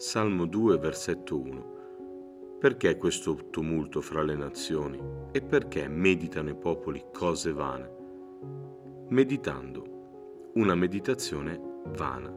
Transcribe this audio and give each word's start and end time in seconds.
Salmo 0.00 0.46
2, 0.46 0.78
versetto 0.78 1.38
1. 1.38 2.56
Perché 2.58 2.96
questo 2.96 3.50
tumulto 3.50 4.00
fra 4.00 4.22
le 4.22 4.34
nazioni? 4.34 4.98
E 5.30 5.42
perché 5.42 5.88
meditano 5.88 6.48
i 6.48 6.54
popoli 6.54 7.04
cose 7.12 7.52
vane? 7.52 7.90
Meditando. 9.08 10.52
Una 10.54 10.74
meditazione 10.74 11.60
vana. 11.88 12.34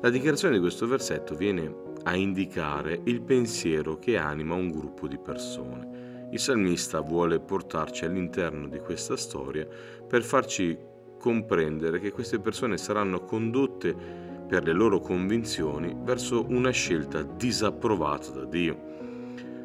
La 0.00 0.10
dichiarazione 0.10 0.54
di 0.54 0.60
questo 0.60 0.88
versetto 0.88 1.36
viene 1.36 1.72
a 2.02 2.16
indicare 2.16 3.02
il 3.04 3.22
pensiero 3.22 4.00
che 4.00 4.16
anima 4.16 4.56
un 4.56 4.72
gruppo 4.72 5.06
di 5.06 5.16
persone. 5.16 6.26
Il 6.32 6.40
salmista 6.40 6.98
vuole 7.02 7.38
portarci 7.38 8.04
all'interno 8.04 8.66
di 8.66 8.80
questa 8.80 9.16
storia 9.16 9.64
per 10.08 10.24
farci 10.24 10.76
comprendere 11.20 12.00
che 12.00 12.10
queste 12.10 12.40
persone 12.40 12.78
saranno 12.78 13.20
condotte 13.24 14.26
per 14.48 14.64
le 14.64 14.72
loro 14.72 14.98
convinzioni 14.98 15.94
verso 15.94 16.46
una 16.48 16.70
scelta 16.70 17.22
disapprovata 17.22 18.30
da 18.30 18.44
Dio. 18.46 18.86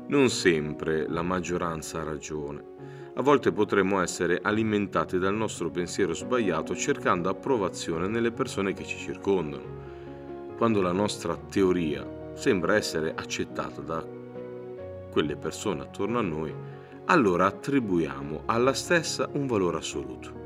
Non 0.08 0.30
sempre 0.30 1.08
la 1.08 1.22
maggioranza 1.22 2.02
ha 2.02 2.04
ragione. 2.04 2.72
A 3.16 3.22
volte 3.22 3.54
potremmo 3.54 4.02
essere 4.02 4.40
alimentati 4.42 5.18
dal 5.18 5.36
nostro 5.36 5.70
pensiero 5.70 6.14
sbagliato 6.14 6.76
cercando 6.76 7.30
approvazione 7.30 8.08
nelle 8.08 8.32
persone 8.32 8.74
che 8.74 8.84
ci 8.84 8.98
circondano. 8.98 9.82
Quando 10.58 10.82
la 10.82 10.92
nostra 10.92 11.38
teoria 11.38 12.06
sembra 12.34 12.76
essere 12.76 13.14
accettata 13.16 13.82
da 13.82 14.06
quelle 15.10 15.38
persone 15.38 15.82
attorno 15.82 16.20
a 16.20 16.24
noi, 16.24 16.54
allora 17.06 17.46
attribuiamo 17.46 18.44
alla 18.46 18.74
stessa 18.74 19.30
un 19.32 19.48
valore 19.48 19.78
assoluto. 19.78 20.43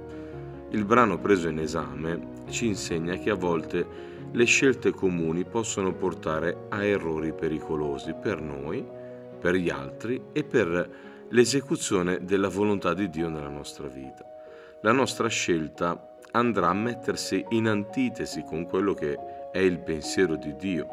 Il 0.71 0.83
brano 0.83 1.17
preso 1.17 1.47
in 1.47 1.59
esame 1.59 2.45
ci 2.49 2.67
insegna 2.67 3.15
che 3.15 3.29
a 3.29 3.35
volte 3.35 3.85
le 4.31 4.43
scelte 4.43 4.91
comuni 4.91 5.45
possono 5.45 5.93
portare 5.93 6.65
a 6.69 6.83
errori 6.83 7.33
pericolosi 7.33 8.13
per 8.13 8.41
noi, 8.41 8.85
per 9.39 9.55
gli 9.55 9.69
altri 9.69 10.21
e 10.33 10.43
per 10.43 10.89
l'esecuzione 11.29 12.23
della 12.23 12.49
volontà 12.49 12.93
di 12.93 13.09
Dio 13.09 13.29
nella 13.29 13.47
nostra 13.47 13.87
vita. 13.87 14.25
La 14.81 14.91
nostra 14.91 15.29
scelta 15.29 16.15
andrà 16.31 16.67
a 16.69 16.73
mettersi 16.73 17.45
in 17.49 17.67
antitesi 17.67 18.43
con 18.43 18.65
quello 18.65 18.93
che 18.93 19.17
è 19.51 19.59
il 19.59 19.79
pensiero 19.79 20.35
di 20.35 20.53
Dio. 20.57 20.87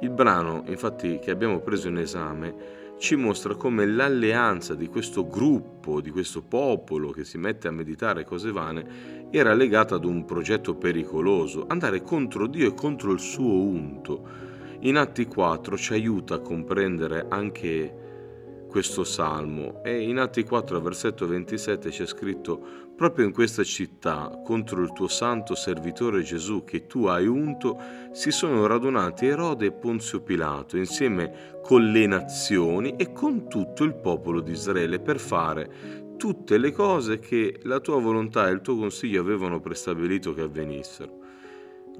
Il 0.00 0.10
brano, 0.10 0.62
infatti, 0.66 1.18
che 1.18 1.30
abbiamo 1.30 1.60
preso 1.60 1.88
in 1.88 1.98
esame, 1.98 2.54
ci 2.98 3.14
mostra 3.14 3.54
come 3.54 3.86
l'alleanza 3.86 4.74
di 4.74 4.88
questo 4.88 5.28
gruppo, 5.28 6.00
di 6.00 6.10
questo 6.10 6.42
popolo 6.42 7.10
che 7.10 7.24
si 7.24 7.36
mette 7.36 7.68
a 7.68 7.72
meditare 7.72 8.24
cose 8.24 8.50
vane, 8.50 9.28
era 9.30 9.52
legata 9.54 9.96
ad 9.96 10.04
un 10.04 10.24
progetto 10.24 10.74
pericoloso, 10.74 11.66
andare 11.68 12.00
contro 12.02 12.46
Dio 12.46 12.68
e 12.68 12.74
contro 12.74 13.12
il 13.12 13.20
suo 13.20 13.52
unto. 13.52 14.28
In 14.80 14.96
Atti 14.96 15.26
4 15.26 15.76
ci 15.76 15.92
aiuta 15.92 16.36
a 16.36 16.40
comprendere 16.40 17.26
anche 17.28 18.05
questo 18.66 19.04
salmo 19.04 19.82
e 19.82 20.02
in 20.02 20.18
Atti 20.18 20.42
4 20.42 20.80
versetto 20.80 21.26
27 21.26 21.90
c'è 21.90 22.06
scritto 22.06 22.60
proprio 22.96 23.24
in 23.24 23.32
questa 23.32 23.62
città 23.62 24.40
contro 24.44 24.82
il 24.82 24.92
tuo 24.92 25.08
santo 25.08 25.54
servitore 25.54 26.22
Gesù 26.22 26.64
che 26.64 26.86
tu 26.86 27.06
hai 27.06 27.26
unto 27.26 27.78
si 28.12 28.30
sono 28.30 28.66
radunati 28.66 29.26
Erode 29.26 29.66
e 29.66 29.72
Ponzio 29.72 30.20
Pilato 30.20 30.76
insieme 30.76 31.58
con 31.62 31.90
le 31.90 32.06
nazioni 32.06 32.96
e 32.96 33.12
con 33.12 33.48
tutto 33.48 33.84
il 33.84 33.94
popolo 33.94 34.40
di 34.40 34.52
Israele 34.52 35.00
per 35.00 35.18
fare 35.18 36.14
tutte 36.16 36.58
le 36.58 36.72
cose 36.72 37.18
che 37.18 37.60
la 37.62 37.80
tua 37.80 38.00
volontà 38.00 38.48
e 38.48 38.52
il 38.52 38.60
tuo 38.60 38.76
consiglio 38.76 39.20
avevano 39.20 39.60
prestabilito 39.60 40.32
che 40.32 40.42
avvenissero. 40.42 41.24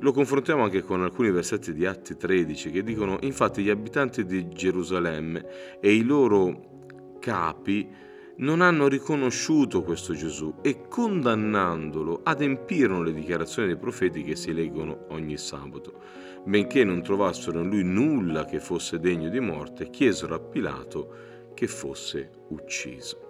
Lo 0.01 0.13
confrontiamo 0.13 0.63
anche 0.63 0.83
con 0.83 1.03
alcuni 1.03 1.31
versetti 1.31 1.73
di 1.73 1.87
Atti 1.87 2.17
13 2.17 2.71
che 2.71 2.83
dicono 2.83 3.17
infatti 3.23 3.63
gli 3.63 3.71
abitanti 3.71 4.27
di 4.27 4.49
Gerusalemme 4.49 5.79
e 5.81 5.95
i 5.95 6.03
loro 6.03 7.19
capi 7.19 7.89
non 8.37 8.61
hanno 8.61 8.89
riconosciuto 8.89 9.83
questo 9.83 10.13
Gesù 10.13 10.57
e 10.61 10.87
condannandolo 10.89 12.21
adempirono 12.23 13.03
le 13.03 13.15
dichiarazioni 13.15 13.69
dei 13.69 13.79
profeti 13.79 14.23
che 14.23 14.37
si 14.37 14.53
leggono 14.53 15.07
ogni 15.09 15.39
sabato. 15.39 16.01
Benché 16.45 16.85
non 16.85 17.03
trovassero 17.03 17.61
in 17.61 17.71
lui 17.71 17.83
nulla 17.83 18.45
che 18.45 18.61
fosse 18.61 19.01
degno 19.01 19.31
di 19.31 19.41
morte, 19.41 19.89
chiesero 19.89 20.35
a 20.35 20.41
Pilato 20.41 21.15
che 21.55 21.67
fosse 21.67 22.31
ucciso. 22.49 23.26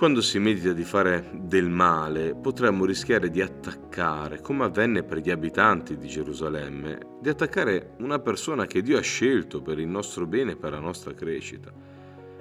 Quando 0.00 0.22
si 0.22 0.38
medita 0.38 0.72
di 0.72 0.82
fare 0.82 1.28
del 1.34 1.68
male, 1.68 2.34
potremmo 2.34 2.86
rischiare 2.86 3.28
di 3.28 3.42
attaccare, 3.42 4.40
come 4.40 4.64
avvenne 4.64 5.02
per 5.02 5.18
gli 5.18 5.30
abitanti 5.30 5.98
di 5.98 6.08
Gerusalemme, 6.08 7.18
di 7.20 7.28
attaccare 7.28 7.96
una 7.98 8.18
persona 8.18 8.64
che 8.64 8.80
Dio 8.80 8.96
ha 8.96 9.02
scelto 9.02 9.60
per 9.60 9.78
il 9.78 9.88
nostro 9.88 10.24
bene 10.24 10.52
e 10.52 10.56
per 10.56 10.72
la 10.72 10.78
nostra 10.78 11.12
crescita. 11.12 11.70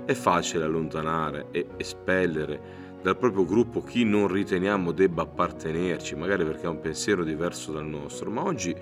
È 0.06 0.14
facile 0.14 0.64
allontanare 0.64 1.48
e 1.52 1.68
espellere 1.76 2.62
dal 3.02 3.18
proprio 3.18 3.44
gruppo 3.44 3.84
chi 3.84 4.06
non 4.06 4.30
riteniamo 4.30 4.94
debba 4.94 5.24
appartenerci, 5.24 6.16
magari 6.16 6.46
perché 6.46 6.66
ha 6.66 6.70
un 6.70 6.80
pensiero 6.80 7.26
diverso 7.26 7.74
dal 7.74 7.86
nostro, 7.86 8.32
ma 8.32 8.42
oggi 8.42 8.74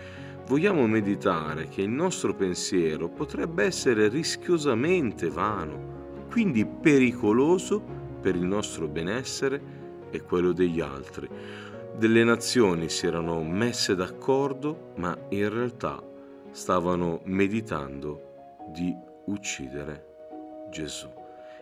vogliamo 0.45 0.85
meditare 0.85 1.67
che 1.67 1.81
il 1.81 1.89
nostro 1.89 2.35
pensiero 2.35 3.09
potrebbe 3.09 3.63
essere 3.63 4.07
rischiosamente 4.07 5.31
vano, 5.31 6.25
quindi 6.29 6.63
pericoloso 6.63 8.05
per 8.19 8.35
il 8.35 8.45
nostro 8.45 8.87
benessere 8.87 9.61
e 10.09 10.21
quello 10.21 10.51
degli 10.51 10.79
altri. 10.79 11.29
Delle 11.97 12.23
nazioni 12.23 12.89
si 12.89 13.07
erano 13.07 13.41
messe 13.43 13.95
d'accordo, 13.95 14.91
ma 14.95 15.17
in 15.29 15.49
realtà 15.49 16.01
stavano 16.51 17.21
meditando 17.23 18.55
di 18.71 18.95
uccidere 19.25 20.05
Gesù. 20.69 21.07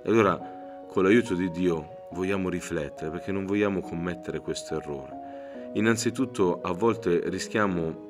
E 0.04 0.10
allora, 0.10 0.86
con 0.88 1.04
l'aiuto 1.04 1.36
di 1.36 1.50
Dio, 1.52 2.08
vogliamo 2.12 2.50
riflettere 2.50 3.10
perché 3.10 3.32
non 3.32 3.46
vogliamo 3.46 3.82
commettere 3.82 4.40
questo 4.40 4.76
errore. 4.76 5.72
Innanzitutto, 5.74 6.62
a 6.62 6.72
volte 6.72 7.30
rischiamo 7.30 8.05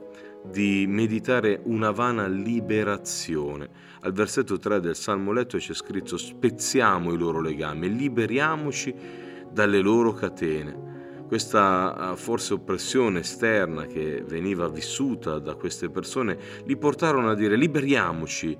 di 0.52 0.86
meditare 0.88 1.62
una 1.64 1.92
vana 1.92 2.28
liberazione. 2.28 3.70
Al 4.02 4.14
versetto 4.14 4.58
3 4.58 4.80
del 4.80 4.96
Salmo 4.96 5.32
letto 5.32 5.58
c'è 5.58 5.74
scritto 5.74 6.18
spezziamo 6.18 7.14
i 7.14 7.18
loro 7.18 7.42
legami, 7.42 7.94
liberiamoci 7.96 8.94
dalle 9.52 9.80
loro 9.80 10.14
catene. 10.14 10.94
Questa 11.28 12.12
eh, 12.12 12.16
forse 12.16 12.54
oppressione 12.54 13.20
esterna 13.20 13.86
che 13.86 14.24
veniva 14.28 14.70
vissuta 14.70 15.40
da 15.40 15.56
queste 15.56 15.90
persone 15.90 16.38
li 16.66 16.78
portarono 16.78 17.30
a 17.30 17.36
dire 17.36 17.56
liberiamoci 17.56 18.58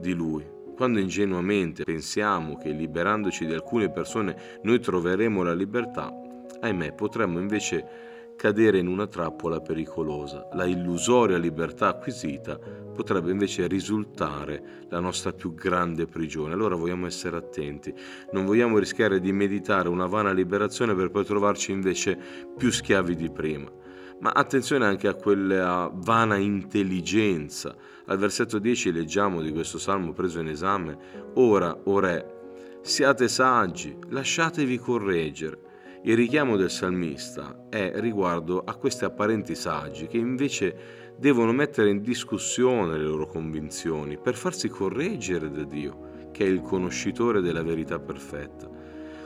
di 0.00 0.12
lui. 0.14 0.44
Quando 0.74 0.98
ingenuamente 0.98 1.84
pensiamo 1.84 2.56
che 2.56 2.70
liberandoci 2.70 3.46
di 3.46 3.52
alcune 3.52 3.90
persone 3.90 4.36
noi 4.62 4.80
troveremo 4.80 5.42
la 5.42 5.54
libertà, 5.54 6.12
ahimè 6.60 6.92
potremmo 6.92 7.38
invece 7.38 8.08
cadere 8.38 8.78
in 8.78 8.86
una 8.86 9.08
trappola 9.08 9.60
pericolosa. 9.60 10.48
La 10.52 10.64
illusoria 10.64 11.36
libertà 11.38 11.88
acquisita 11.88 12.56
potrebbe 12.56 13.32
invece 13.32 13.66
risultare 13.66 14.86
la 14.90 15.00
nostra 15.00 15.32
più 15.32 15.54
grande 15.54 16.06
prigione. 16.06 16.54
Allora 16.54 16.76
vogliamo 16.76 17.06
essere 17.06 17.36
attenti, 17.36 17.92
non 18.30 18.46
vogliamo 18.46 18.78
rischiare 18.78 19.18
di 19.18 19.32
meditare 19.32 19.88
una 19.88 20.06
vana 20.06 20.30
liberazione 20.30 20.94
per 20.94 21.10
poi 21.10 21.24
trovarci 21.24 21.72
invece 21.72 22.16
più 22.56 22.70
schiavi 22.70 23.16
di 23.16 23.28
prima. 23.28 23.68
Ma 24.20 24.30
attenzione 24.30 24.86
anche 24.86 25.08
a 25.08 25.14
quella 25.14 25.90
vana 25.92 26.36
intelligenza. 26.36 27.74
Al 28.06 28.18
versetto 28.18 28.60
10 28.60 28.92
leggiamo 28.92 29.42
di 29.42 29.50
questo 29.50 29.78
salmo 29.78 30.12
preso 30.12 30.38
in 30.38 30.48
esame, 30.48 30.96
Ora, 31.34 31.76
o 31.84 31.98
re, 31.98 32.36
siate 32.82 33.26
saggi, 33.26 33.96
lasciatevi 34.10 34.78
correggere 34.78 35.66
il 36.02 36.16
richiamo 36.16 36.56
del 36.56 36.70
salmista 36.70 37.66
è 37.68 37.92
riguardo 37.96 38.62
a 38.64 38.76
questi 38.76 39.04
apparenti 39.04 39.56
saggi 39.56 40.06
che 40.06 40.16
invece 40.16 41.16
devono 41.18 41.52
mettere 41.52 41.90
in 41.90 42.02
discussione 42.02 42.96
le 42.96 43.04
loro 43.04 43.26
convinzioni 43.26 44.16
per 44.16 44.36
farsi 44.36 44.68
correggere 44.68 45.50
da 45.50 45.64
Dio, 45.64 46.28
che 46.30 46.44
è 46.44 46.48
il 46.48 46.60
conoscitore 46.60 47.40
della 47.40 47.64
verità 47.64 47.98
perfetta. 47.98 48.70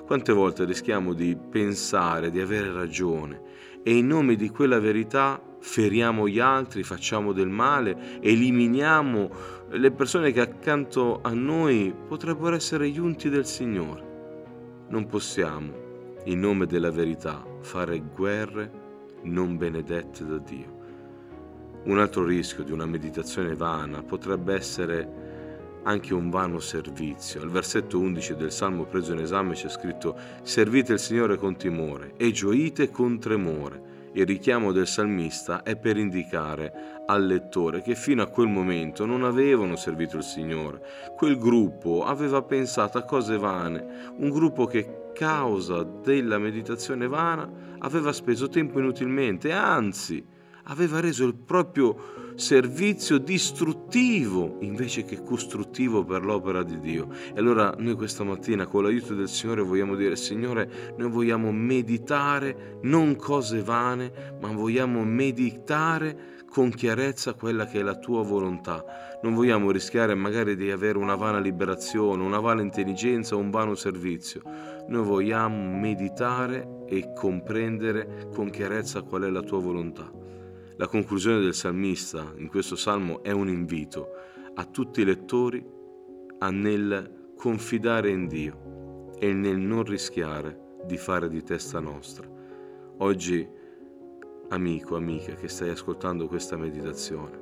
Quante 0.07 0.33
volte 0.33 0.65
rischiamo 0.65 1.13
di 1.13 1.37
pensare 1.37 2.31
di 2.31 2.41
avere 2.41 2.73
ragione 2.73 3.43
e 3.83 3.95
in 3.95 4.07
nome 4.07 4.35
di 4.35 4.49
quella 4.49 4.81
verità 4.81 5.41
feriamo 5.61 6.27
gli 6.27 6.41
altri, 6.41 6.83
facciamo 6.83 7.33
del 7.33 7.49
male, 7.49 8.19
eliminiamo 8.21 9.31
le 9.69 9.91
persone 9.91 10.33
che 10.33 10.41
accanto 10.41 11.21
a 11.23 11.35
noi 11.35 11.95
potrebbero 12.09 12.57
essere 12.57 12.89
gli 12.89 12.99
unti 12.99 13.29
del 13.29 13.47
Signore. 13.47 14.11
Non 14.89 15.07
possiamo 15.07 15.82
in 16.25 16.41
nome 16.41 16.67
della 16.67 16.91
verità, 16.91 17.45
fare 17.61 18.01
guerre 18.01 18.71
non 19.23 19.57
benedette 19.57 20.25
da 20.25 20.39
Dio. 20.39 20.81
Un 21.85 21.99
altro 21.99 22.25
rischio 22.25 22.63
di 22.63 22.71
una 22.71 22.87
meditazione 22.87 23.55
vana 23.55 24.03
potrebbe 24.03 24.55
essere 24.55 25.81
anche 25.83 26.15
un 26.15 26.31
vano 26.31 26.61
servizio. 26.61 27.43
Al 27.43 27.51
versetto 27.51 27.99
11 27.99 28.37
del 28.37 28.53
Salmo 28.53 28.85
preso 28.85 29.13
in 29.13 29.19
esame 29.19 29.55
c'è 29.55 29.69
scritto 29.69 30.17
Servite 30.43 30.93
il 30.93 31.01
Signore 31.01 31.37
con 31.37 31.57
timore 31.57 32.15
e 32.17 32.31
gioite 32.31 32.91
con 32.91 33.19
tremore 33.19 33.92
Il 34.15 34.27
richiamo 34.27 34.73
del 34.73 34.87
salmista 34.87 35.63
è 35.63 35.77
per 35.77 35.97
indicare 35.97 37.01
al 37.07 37.27
lettore 37.27 37.81
che 37.81 37.95
fino 37.95 38.23
a 38.23 38.29
quel 38.29 38.49
momento 38.49 39.07
non 39.07 39.25
avevano 39.25 39.75
servito 39.75 40.19
il 40.19 40.23
Signore. 40.23 40.83
Quel 41.17 41.39
gruppo 41.39 42.05
aveva 42.05 42.43
pensato 42.43 42.99
a 42.99 43.05
cose 43.05 43.39
vane, 43.39 44.13
un 44.19 44.29
gruppo 44.29 44.67
che 44.67 45.11
causa 45.15 45.83
della 45.83 46.39
meditazione 46.39 47.07
vana 47.09 47.51
aveva 47.79 48.13
speso 48.13 48.49
tempo 48.49 48.79
inutilmente, 48.79 49.51
anzi 49.53 50.25
aveva 50.65 51.01
reso 51.01 51.25
il 51.27 51.35
proprio 51.35 52.21
servizio 52.35 53.19
distruttivo 53.19 54.59
invece 54.61 55.05
che 55.05 55.23
costruttivo 55.23 56.05
per 56.05 56.25
l'opera 56.25 56.63
di 56.63 56.81
Dio. 56.81 57.09
E 57.35 57.39
allora 57.39 57.75
noi 57.79 57.95
questa 57.95 58.25
mattina 58.25 58.67
con 58.67 58.83
l'aiuto 58.83 59.15
del 59.15 59.29
Signore 59.29 59.63
vogliamo 59.63 59.95
dire, 59.95 60.17
Signore, 60.17 60.95
noi 60.97 61.11
vogliamo 61.11 61.53
meditare 61.53 62.79
non 62.83 63.17
cose 63.17 63.63
vane, 63.63 64.37
ma 64.41 64.51
vogliamo 64.53 65.05
meditare 65.05 66.31
con 66.53 66.71
chiarezza 66.71 67.33
quella 67.33 67.65
che 67.67 67.81
è 67.81 67.83
la 67.83 67.97
tua 67.97 68.23
volontà. 68.23 68.85
Non 69.23 69.35
vogliamo 69.35 69.71
rischiare 69.71 70.15
magari 70.15 70.55
di 70.55 70.71
avere 70.71 70.99
una 70.99 71.15
vana 71.15 71.39
liberazione, 71.39 72.23
una 72.23 72.41
vana 72.41 72.61
intelligenza 72.61 73.37
un 73.37 73.51
vano 73.51 73.75
servizio. 73.75 74.43
Noi 74.89 75.05
vogliamo 75.05 75.79
meditare 75.79 76.85
e 76.87 77.13
comprendere 77.15 78.29
con 78.35 78.51
chiarezza 78.51 79.01
qual 79.01 79.23
è 79.23 79.31
la 79.31 79.41
tua 79.41 79.61
volontà. 79.61 80.22
La 80.77 80.87
conclusione 80.87 81.41
del 81.41 81.55
salmista 81.55 82.33
in 82.37 82.49
questo 82.49 82.77
salmo 82.77 83.23
è 83.23 83.31
un 83.31 83.49
invito 83.49 84.09
a 84.55 84.65
tutti 84.65 85.03
i 85.03 85.05
lettori 85.05 85.65
a 86.39 86.51
nel 86.51 87.33
confidare 87.37 88.09
in 88.09 88.27
Dio 88.27 89.11
e 89.19 89.33
nel 89.35 89.59
non 89.59 89.85
rischiare 89.85 90.79
di 90.87 90.97
fare 90.97 91.29
di 91.29 91.43
testa 91.43 91.79
nostra. 91.79 92.27
Oggi, 92.99 93.47
amico, 94.49 94.97
amica 94.97 95.35
che 95.35 95.49
stai 95.49 95.69
ascoltando 95.69 96.27
questa 96.27 96.57
meditazione, 96.57 97.39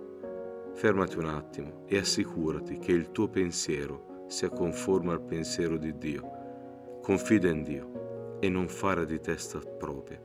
fermati 0.75 1.17
un 1.19 1.27
attimo 1.27 1.85
e 1.87 1.99
assicurati 1.99 2.79
che 2.79 2.93
il 2.93 3.13
tuo 3.13 3.29
pensiero 3.29 4.25
sia 4.27 4.49
conforme 4.49 5.13
al 5.13 5.23
pensiero 5.23 5.77
di 5.77 5.97
Dio. 5.97 6.99
Confida 7.01 7.49
in 7.49 7.63
Dio 7.63 8.39
e 8.41 8.49
non 8.49 8.69
fare 8.69 9.07
di 9.07 9.21
testa 9.21 9.59
propria 9.59 10.21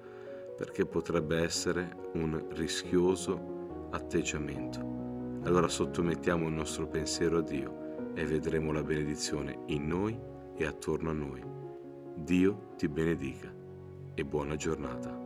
perché 0.56 0.86
potrebbe 0.86 1.42
essere 1.42 2.10
un 2.14 2.48
rischioso 2.52 3.88
atteggiamento. 3.92 4.80
Allora 5.44 5.68
sottomettiamo 5.68 6.48
il 6.48 6.54
nostro 6.54 6.88
pensiero 6.88 7.40
a 7.40 7.42
Dio 7.42 8.14
e 8.16 8.26
vedremo 8.26 8.72
la 8.72 8.84
benedizione 8.84 9.60
in 9.68 9.88
noi 9.88 10.18
e 10.56 10.66
attorno 10.66 11.10
a 11.10 11.14
noi. 11.14 11.44
Dio 12.16 12.74
ti 12.78 12.88
benedica 12.88 13.54
e 14.14 14.26
buona 14.26 14.56
giornata. 14.56 15.24